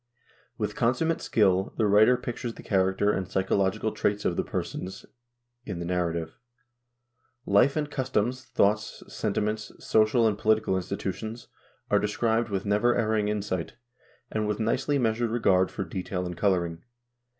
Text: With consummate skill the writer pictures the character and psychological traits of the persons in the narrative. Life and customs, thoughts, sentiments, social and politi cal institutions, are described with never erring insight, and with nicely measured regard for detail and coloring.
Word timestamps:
With 0.57 0.75
consummate 0.75 1.21
skill 1.21 1.75
the 1.77 1.85
writer 1.85 2.17
pictures 2.17 2.55
the 2.55 2.63
character 2.63 3.11
and 3.11 3.27
psychological 3.29 3.91
traits 3.91 4.25
of 4.25 4.35
the 4.35 4.43
persons 4.43 5.05
in 5.63 5.77
the 5.77 5.85
narrative. 5.85 6.39
Life 7.45 7.75
and 7.75 7.87
customs, 7.87 8.45
thoughts, 8.45 9.03
sentiments, 9.07 9.71
social 9.77 10.27
and 10.27 10.39
politi 10.39 10.65
cal 10.65 10.75
institutions, 10.75 11.49
are 11.91 11.99
described 11.99 12.49
with 12.49 12.65
never 12.65 12.95
erring 12.95 13.27
insight, 13.27 13.73
and 14.31 14.47
with 14.47 14.59
nicely 14.59 14.97
measured 14.97 15.29
regard 15.29 15.69
for 15.69 15.83
detail 15.83 16.25
and 16.25 16.35
coloring. 16.35 16.81